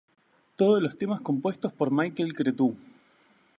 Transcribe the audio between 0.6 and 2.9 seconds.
los temas compuestos por Michael Cretu